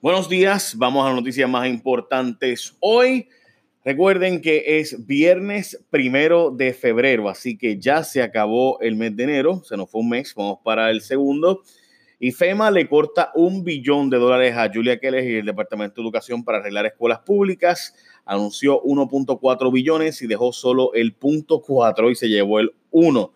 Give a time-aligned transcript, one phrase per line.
[0.00, 3.28] Buenos días, vamos a las noticias más importantes hoy.
[3.84, 9.24] Recuerden que es viernes primero de febrero, así que ya se acabó el mes de
[9.24, 11.62] enero, se nos fue un mes, vamos para el segundo.
[12.20, 16.02] Y FEMA le corta un billón de dólares a Julia Keller y el Departamento de
[16.02, 17.92] Educación para arreglar escuelas públicas.
[18.24, 23.32] Anunció 1.4 billones y dejó solo el punto 4 y se llevó el 1.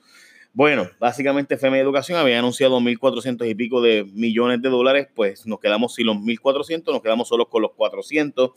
[0.54, 5.58] Bueno, básicamente FEMA Educación había anunciado 1.400 y pico de millones de dólares, pues nos
[5.60, 8.50] quedamos sin los 1.400, nos quedamos solos con los 400.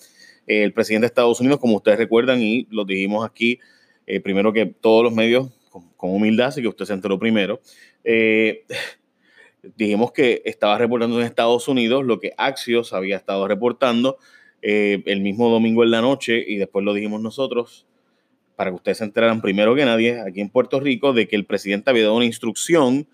[0.45, 3.59] el presidente de Estados Unidos, como ustedes recuerdan, y lo dijimos aquí,
[4.07, 7.61] eh, primero que todos los medios, con, humildad, así que usted se enteró primero,
[8.03, 8.65] eh,
[9.77, 14.17] dijimos que estaba reportando en Estados Unidos lo que Axios había estado reportando
[14.61, 17.87] eh, el mismo domingo en la noche y después lo dijimos nosotros
[18.55, 21.45] para que ustedes se enteraran primero que nadie aquí en Puerto Rico de que el
[21.45, 23.07] presidente había dado una instrucción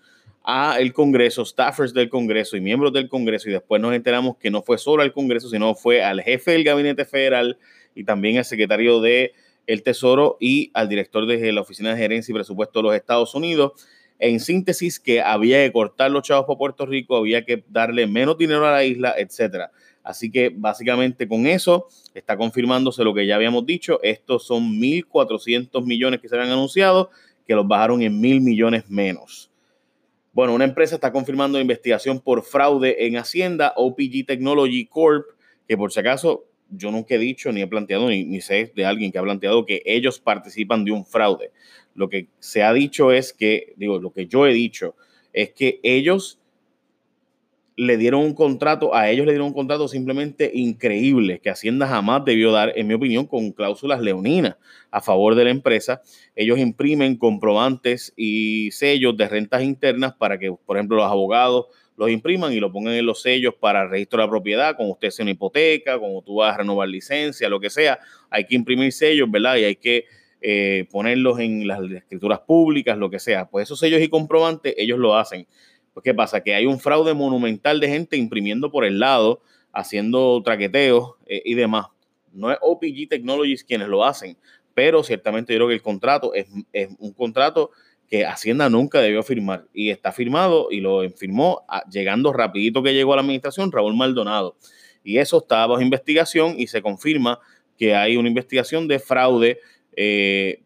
[0.44, 4.50] a el Congreso, staffers del Congreso y miembros del Congreso y después nos enteramos que
[4.50, 7.58] no fue solo al Congreso, sino fue al jefe del gabinete federal
[7.94, 9.32] y también al secretario de
[9.66, 13.34] el Tesoro y al director de la Oficina de Gerencia y Presupuesto de los Estados
[13.34, 13.72] Unidos.
[14.18, 18.38] En síntesis, que había que cortar los chavos para Puerto Rico, había que darle menos
[18.38, 19.72] dinero a la isla, etcétera.
[20.02, 24.00] Así que básicamente con eso está confirmándose lo que ya habíamos dicho.
[24.02, 27.10] Estos son 1.400 millones que se habían anunciado,
[27.46, 29.50] que los bajaron en mil millones menos.
[30.32, 35.26] Bueno, una empresa está confirmando investigación por fraude en Hacienda, OPG Technology Corp,
[35.68, 38.86] que por si acaso yo nunca he dicho ni he planteado, ni, ni, sé de
[38.86, 41.52] alguien que ha planteado que ellos participan de un fraude.
[41.94, 44.96] Lo que se ha dicho es que, digo, lo que yo he dicho
[45.32, 46.38] es que ellos
[47.76, 52.24] le dieron un contrato, a ellos le dieron un contrato simplemente increíble que Hacienda jamás
[52.24, 54.56] debió dar, en mi opinión, con cláusulas leoninas
[54.90, 56.02] a favor de la empresa.
[56.36, 62.10] Ellos imprimen comprobantes y sellos de rentas internas para que, por ejemplo, los abogados los
[62.10, 65.24] impriman y lo pongan en los sellos para registro de la propiedad, como usted sea
[65.24, 67.98] una hipoteca, como tú vas a renovar licencia, lo que sea,
[68.30, 69.56] hay que imprimir sellos, ¿verdad?
[69.56, 70.06] Y hay que
[70.40, 73.48] eh, ponerlos en las escrituras públicas, lo que sea.
[73.48, 75.46] Pues esos sellos y comprobantes ellos lo hacen.
[75.92, 76.42] Pues, ¿qué pasa?
[76.42, 79.42] Que hay un fraude monumental de gente imprimiendo por el lado,
[79.72, 81.86] haciendo traqueteos eh, y demás.
[82.32, 84.36] No es OPG Technologies quienes lo hacen,
[84.74, 86.46] pero ciertamente yo creo que el contrato es,
[86.98, 87.70] un contrato
[88.08, 93.12] que Hacienda nunca debió firmar y está firmado y lo firmó llegando rapidito que llegó
[93.12, 94.56] a la administración Raúl Maldonado.
[95.04, 97.40] Y eso está bajo investigación y se confirma
[97.76, 99.60] que hay una investigación de fraude
[99.96, 100.62] eh,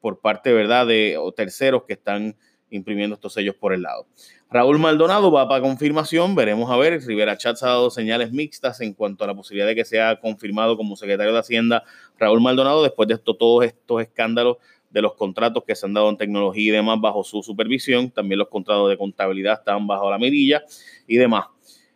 [0.00, 2.36] por parte, ¿verdad?, de terceros que están
[2.70, 4.06] imprimiendo estos sellos por el lado.
[4.52, 7.00] Raúl Maldonado va para confirmación, veremos a ver.
[7.06, 10.76] Rivera Chats ha dado señales mixtas en cuanto a la posibilidad de que sea confirmado
[10.76, 11.84] como secretario de Hacienda
[12.18, 14.56] Raúl Maldonado después de todos estos escándalos
[14.90, 18.10] de los contratos que se han dado en tecnología y demás bajo su supervisión.
[18.10, 20.64] También los contratos de contabilidad estaban bajo la mirilla
[21.06, 21.44] y demás.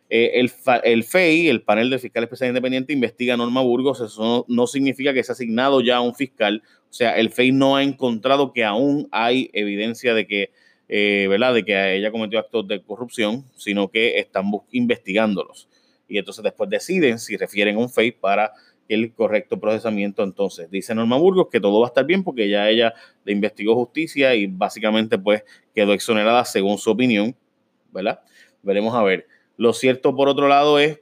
[0.09, 3.99] Eh, el, FEI, el panel de fiscal especial independiente, investiga Norma Burgos.
[3.99, 6.63] Eso no, no significa que se ha asignado ya a un fiscal.
[6.89, 10.51] O sea, el FEI no ha encontrado que aún hay evidencia de que
[10.87, 11.53] eh, ¿verdad?
[11.53, 15.67] De que ella cometió actos de corrupción, sino que están investigándolos.
[16.07, 18.53] Y entonces después deciden si refieren un FACE para
[18.87, 20.23] el correcto procesamiento.
[20.23, 22.93] Entonces, dice Norma Burgos que todo va a estar bien porque ya ella
[23.23, 25.43] le investigó justicia y básicamente pues
[25.73, 27.35] quedó exonerada según su opinión,
[27.91, 28.19] ¿verdad?
[28.61, 29.27] Veremos a ver.
[29.57, 30.99] Lo cierto, por otro lado, es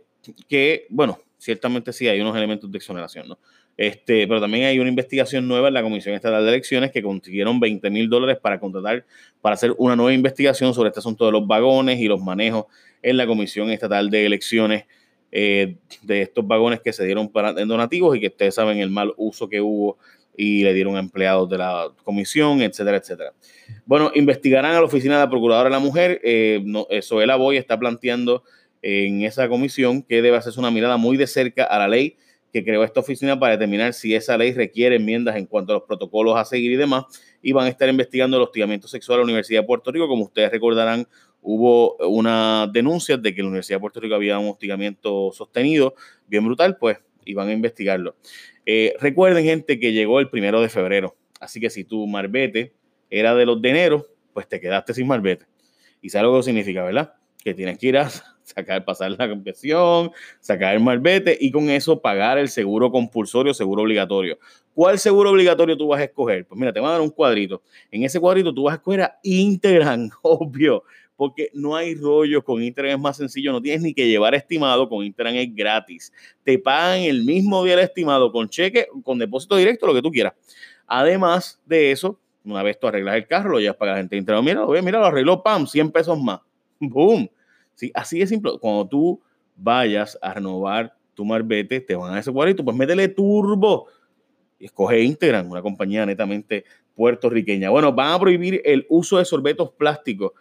[0.48, 3.40] que, bueno, ciertamente sí hay unos elementos de exoneración, ¿no?
[3.76, 7.60] Este, pero también hay una investigación nueva en la Comisión Estatal de Elecciones que consiguieron
[7.60, 9.06] 20 mil dólares para contratar,
[9.42, 12.66] para hacer una nueva investigación sobre este asunto de los vagones y los manejos
[13.02, 14.86] en la Comisión Estatal de Elecciones
[15.32, 18.92] eh, de estos vagones que se dieron para, en donativos y que ustedes saben el
[18.92, 19.98] mal uso que hubo
[20.38, 23.34] y le dieron a empleados de la comisión, etcétera, etcétera.
[23.86, 26.20] Bueno, investigarán a la Oficina de la Procuradora de la Mujer.
[26.24, 28.44] Eh, no, Soela Boy está planteando
[28.82, 32.18] en esa comisión que debe hacerse una mirada muy de cerca a la ley
[32.54, 35.84] que creó esta oficina para determinar si esa ley requiere enmiendas en cuanto a los
[35.84, 37.06] protocolos a seguir y demás,
[37.42, 40.08] y van a estar investigando el hostigamiento sexual a la Universidad de Puerto Rico.
[40.08, 41.08] Como ustedes recordarán,
[41.42, 45.96] hubo una denuncia de que la Universidad de Puerto Rico había un hostigamiento sostenido,
[46.28, 48.16] bien brutal, pues iban a investigarlo.
[48.68, 52.74] Eh, recuerden, gente, que llegó el primero de febrero, así que si tu marbete
[53.10, 55.48] era de los de enero, pues te quedaste sin marbete.
[56.04, 57.16] Y sabes lo que significa, ¿verdad?
[57.44, 58.10] Que tienes que ir a
[58.44, 63.84] sacar, pasar la campeón, sacar el malvete y con eso pagar el seguro compulsorio, seguro
[63.84, 64.38] obligatorio.
[64.74, 66.46] ¿Cuál seguro obligatorio tú vas a escoger?
[66.46, 67.62] Pues mira, te voy a dar un cuadrito.
[67.92, 70.84] En ese cuadrito tú vas a escoger a Integran, obvio,
[71.16, 74.90] porque no hay rollo, con Integran es más sencillo, no tienes ni que llevar estimado,
[74.90, 76.12] con Integran es gratis.
[76.44, 80.12] Te pagan el mismo día el estimado con cheque, con depósito directo, lo que tú
[80.12, 80.34] quieras.
[80.88, 84.42] Además de eso, una vez tú arreglas el carro, lo llevas para la gente de.
[84.42, 86.40] Mira, mira, lo arregló, pam, 100 pesos más.
[86.90, 87.30] Boom
[87.76, 88.54] Sí, así de simple.
[88.60, 89.22] Cuando tú
[89.56, 93.88] vayas a renovar tu marbete, te van a ese cuadrito, pues métele turbo
[94.60, 96.66] y escoge Integran, una compañía netamente
[96.96, 97.70] puertorriqueña.
[97.70, 100.32] Bueno, van a prohibir el uso de sorbetos plásticos.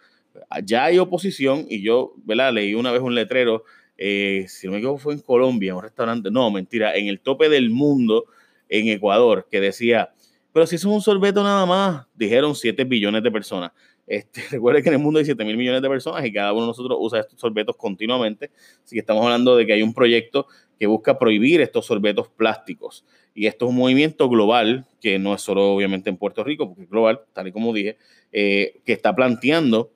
[0.65, 2.53] Ya hay oposición y yo, ¿verdad?
[2.53, 3.63] Leí una vez un letrero,
[3.97, 7.49] eh, si no me equivoco fue en Colombia, un restaurante, no, mentira, en el tope
[7.49, 8.25] del mundo,
[8.67, 10.11] en Ecuador, que decía,
[10.51, 13.71] pero si eso es un sorbeto nada más, dijeron 7 billones de personas.
[14.05, 14.41] Este,
[14.83, 16.97] que en el mundo hay 7 mil millones de personas y cada uno de nosotros
[16.99, 18.51] usa estos sorbetos continuamente.
[18.83, 20.47] Así que estamos hablando de que hay un proyecto
[20.79, 23.05] que busca prohibir estos sorbetos plásticos.
[23.35, 26.83] Y esto es un movimiento global, que no es solo obviamente en Puerto Rico, porque
[26.83, 27.97] es global, tal y como dije,
[28.31, 29.91] eh, que está planteando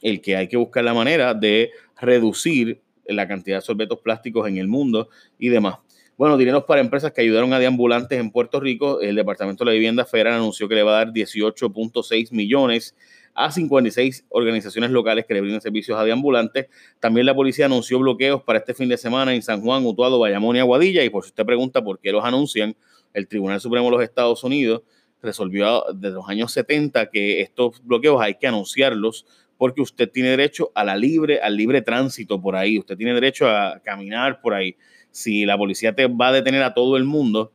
[0.00, 1.70] el que hay que buscar la manera de
[2.00, 5.08] reducir la cantidad de sorbetos plásticos en el mundo
[5.38, 5.76] y demás.
[6.16, 9.00] Bueno, dineros para empresas que ayudaron a deambulantes en Puerto Rico.
[9.00, 12.96] El Departamento de la Vivienda Federal anunció que le va a dar 18.6 millones
[13.38, 16.66] a 56 organizaciones locales que le brindan servicios a deambulantes.
[16.98, 20.56] También la policía anunció bloqueos para este fin de semana en San Juan, Utuado, Bayamón
[20.56, 21.04] y Aguadilla.
[21.04, 22.74] Y por si usted pregunta por qué los anuncian,
[23.14, 24.82] el Tribunal Supremo de los Estados Unidos
[25.22, 29.24] resolvió desde los años 70 que estos bloqueos hay que anunciarlos
[29.56, 33.48] porque usted tiene derecho a la libre, al libre tránsito por ahí, usted tiene derecho
[33.48, 34.76] a caminar por ahí
[35.12, 37.52] si la policía te va a detener a todo el mundo,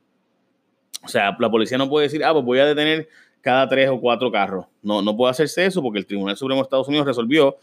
[1.03, 3.09] o sea, la policía no puede decir, ah, pues voy a detener
[3.43, 4.65] cada tres o cuatro carros.
[4.81, 7.57] No, no puede hacerse eso porque el Tribunal Supremo de Estados Unidos resolvió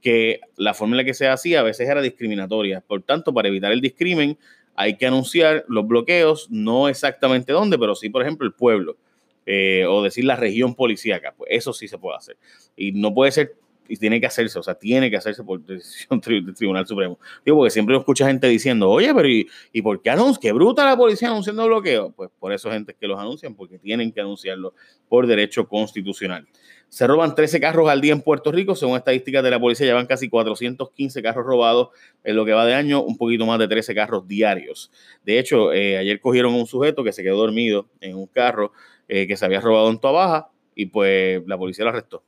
[0.00, 2.80] que la forma en que se hacía a veces era discriminatoria.
[2.80, 4.38] Por tanto, para evitar el discrimen,
[4.74, 8.96] hay que anunciar los bloqueos, no exactamente dónde, pero sí, por ejemplo, el pueblo.
[9.44, 12.36] Eh, o decir la región policíaca, pues eso sí se puede hacer.
[12.74, 13.54] Y no puede ser
[13.88, 17.18] y tiene que hacerse, o sea, tiene que hacerse por decisión del Tribunal Supremo.
[17.44, 20.40] Digo, porque siempre escucha gente diciendo, oye, pero ¿y, ¿y por qué anuncia?
[20.40, 22.12] ¿Qué bruta la policía anunciando bloqueo?
[22.12, 24.74] Pues por eso gente que los anuncian, porque tienen que anunciarlo
[25.08, 26.46] por derecho constitucional.
[26.88, 30.06] Se roban 13 carros al día en Puerto Rico, según estadísticas de la policía, llevan
[30.06, 31.88] casi 415 carros robados
[32.22, 34.90] en lo que va de año, un poquito más de 13 carros diarios.
[35.24, 38.72] De hecho, eh, ayer cogieron a un sujeto que se quedó dormido en un carro
[39.08, 42.22] eh, que se había robado en Baja y pues la policía lo arrestó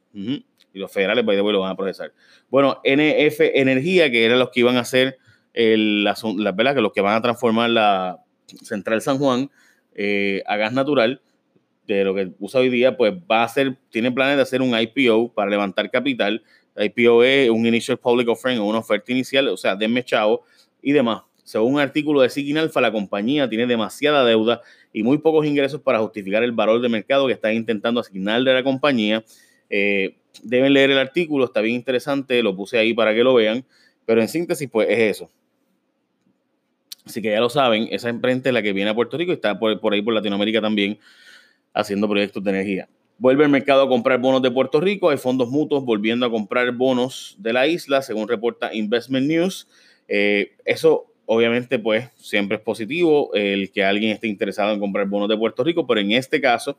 [0.73, 2.13] y los federales, by the way, lo van a procesar.
[2.51, 5.19] Bueno, NF Energía, que eran los que iban a hacer
[5.55, 6.75] el, la, la, ¿verdad?
[6.75, 8.19] Que los que van a transformar la
[8.63, 9.51] Central San Juan
[9.95, 11.21] eh, a gas natural,
[11.89, 14.79] de lo que usa hoy día, pues va a hacer, tiene planes de hacer un
[14.79, 16.43] IPO para levantar capital.
[16.77, 20.45] IPO es un Initial Public Offering o una oferta inicial, o sea, denme chavo
[20.83, 21.23] y demás.
[21.43, 24.61] Según un artículo de Seeking Alpha, la compañía tiene demasiada deuda
[24.93, 28.55] y muy pocos ingresos para justificar el valor de mercado que están intentando asignarle a
[28.55, 29.25] la compañía.
[29.71, 33.65] Eh, deben leer el artículo, está bien interesante, lo puse ahí para que lo vean,
[34.07, 35.31] pero en síntesis, pues es eso.
[37.05, 39.35] Así que ya lo saben, esa empresa es la que viene a Puerto Rico y
[39.35, 40.99] está por, ahí por Latinoamérica también
[41.73, 42.89] haciendo proyectos de energía.
[43.17, 46.71] Vuelve el mercado a comprar bonos de Puerto Rico, hay fondos mutuos volviendo a comprar
[46.73, 49.69] bonos de la isla, según reporta Investment News.
[50.07, 55.29] Eh, eso obviamente pues siempre es positivo el que alguien esté interesado en comprar bonos
[55.29, 56.79] de Puerto Rico, pero en este caso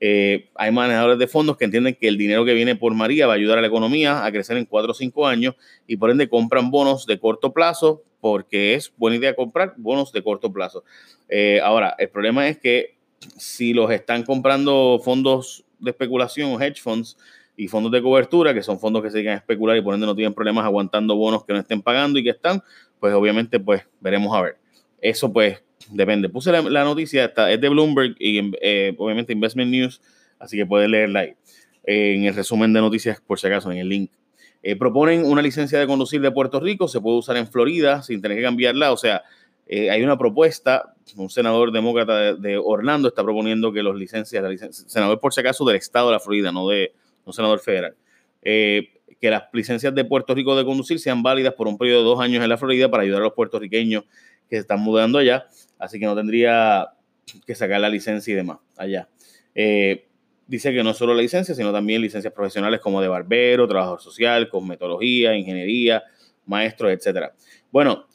[0.00, 3.32] eh, hay manejadores de fondos que entienden que el dinero que viene por María va
[3.32, 5.54] a ayudar a la economía a crecer en 4 o 5 años
[5.86, 10.22] y por ende compran bonos de corto plazo porque es buena idea comprar bonos de
[10.22, 10.84] corto plazo.
[11.28, 12.96] Eh, ahora, el problema es que
[13.36, 17.16] si los están comprando fondos de especulación o hedge funds
[17.56, 20.06] y fondos de cobertura, que son fondos que se dedican a especular y por ende
[20.06, 22.62] no tienen problemas aguantando bonos que no estén pagando y que están,
[23.00, 24.58] pues obviamente pues veremos a ver.
[25.00, 26.28] Eso pues depende.
[26.28, 30.00] Puse la, noticia, está, es de Bloomberg y eh, obviamente Investment News,
[30.38, 31.34] así que pueden leerla ahí.
[31.84, 34.10] en el resumen de noticias, por si acaso, en el link.
[34.62, 38.20] Eh, proponen una licencia de conducir de Puerto Rico, se puede usar en Florida sin
[38.20, 38.92] tener que cambiarla.
[38.92, 39.22] O sea,
[39.66, 45.20] eh, hay una propuesta, un senador demócrata de, Orlando está proponiendo que los licencias, senador
[45.20, 46.92] por si acaso del estado de la Florida, no de
[47.24, 47.94] un senador federal,
[48.42, 52.20] que las licencias de Puerto Rico de conducir sean válidas por un periodo de dos
[52.20, 54.04] años en la Florida para ayudar a los puertorriqueños
[54.48, 55.46] que se están mudando allá
[55.78, 56.88] así que no tendría
[57.46, 59.08] que sacar la licencia y demás allá.
[59.54, 60.06] Eh,
[60.46, 64.48] dice que no solo la licencia, sino también licencias profesionales como de barbero, trabajador social,
[64.48, 66.02] cosmetología, ingeniería,
[66.46, 67.30] maestro, etc.
[67.70, 68.06] Bueno,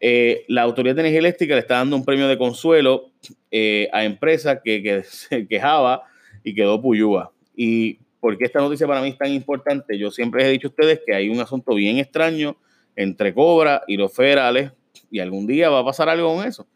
[0.00, 3.10] eh, la Autoridad de Energía Eléctrica le está dando un premio de consuelo
[3.50, 6.02] eh, a empresas que, se quejaba
[6.42, 7.32] y quedó puyúa.
[7.54, 9.98] ¿Y por qué esta noticia para mí es tan importante?
[9.98, 12.56] Yo siempre he dicho a ustedes que hay un asunto bien extraño
[12.96, 14.72] entre Cobra y los federales
[15.12, 16.66] y algún día va a pasar algo con eso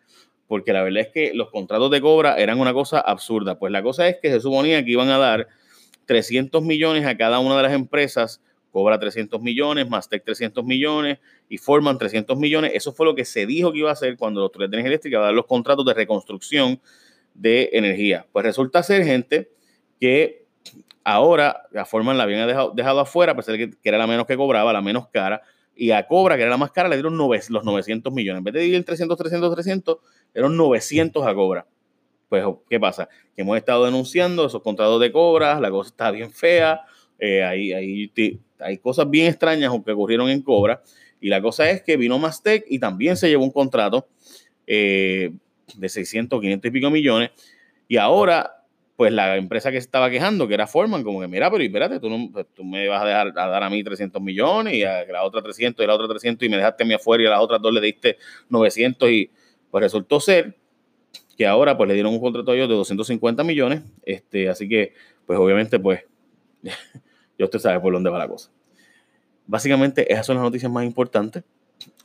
[0.49, 3.59] porque la verdad es que los contratos de cobra eran una cosa absurda.
[3.59, 5.49] Pues la cosa es que se suponía que iban a dar
[6.07, 8.41] 300 millones a cada una de las empresas,
[8.71, 12.73] cobra 300 millones, Mastec 300 millones y forman 300 millones.
[12.75, 14.91] Eso fue lo que se dijo que iba a hacer cuando los Autoridad de Energía
[14.91, 16.81] Eléctrica va a dar los contratos de reconstrucción
[17.35, 18.27] de energía.
[18.33, 19.51] Pues resulta ser gente
[20.01, 20.45] que
[21.03, 24.27] ahora la Forman la habían dejado, dejado afuera, a pesar de que, era la menos
[24.27, 25.43] que cobraba, la menos cara,
[25.77, 28.39] y a Cobra, que era la más cara, le dieron los 900 millones.
[28.39, 29.99] En vez de dividir 300, 300, 300,
[30.33, 31.67] dieron 900 a Cobra.
[32.29, 33.09] Pues, ¿qué pasa?
[33.37, 36.81] Que hemos estado denunciando esos contratos de Cobra, la cosa está bien fea,
[37.19, 40.83] eh, hay, hay, cosas bien extrañas que ocurrieron en Cobra,
[41.21, 44.09] y la cosa es que vino Mastec y también se llevó un contrato
[44.67, 45.33] eh,
[45.77, 47.31] de 600, 500 y pico millones,
[47.87, 48.65] y ahora
[48.97, 52.01] pues la empresa que se estaba quejando, que era Forman, como que, mira, pero espérate,
[52.01, 54.85] tú, no, pues, tú me vas a dejar a dar a mí 300 millones y
[54.85, 57.27] a la otra 300 y la otra 300 y me dejaste a mí afuera y
[57.27, 58.17] a las otras dos le diste
[58.49, 59.31] 900 y
[59.71, 60.57] pues resultó ser
[61.37, 64.95] que ahora pues le dieron un contrato a ellos de 250 millones, este, así que
[65.27, 66.03] pues obviamente pues
[66.63, 68.51] ya usted sabe por dónde va la cosa.
[69.47, 71.45] Básicamente esas son las noticias más importantes.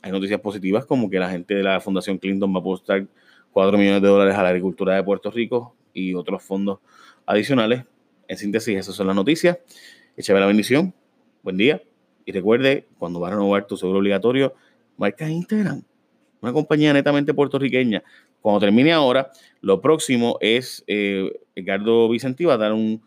[0.02, 3.06] Hay noticias positivas como que la gente de la Fundación Clinton va a apostar
[3.52, 6.80] 4 millones de dólares a la agricultura de Puerto Rico y otros fondos
[7.26, 7.84] adicionales.
[8.28, 9.58] En síntesis, esas son las noticias.
[10.16, 10.94] Échame la bendición.
[11.42, 11.82] Buen día.
[12.24, 14.54] Y recuerde, cuando vas a renovar tu seguro obligatorio,
[14.96, 15.82] marca Instagram.
[16.40, 18.02] Una compañía netamente puertorriqueña.
[18.40, 19.30] Cuando termine ahora,
[19.60, 23.02] lo próximo es eh, Ricardo Vicentí va a dar un,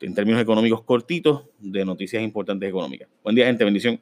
[0.00, 3.08] en términos económicos cortitos, de noticias importantes económicas.
[3.22, 3.64] Buen día, gente.
[3.64, 4.00] Bendición.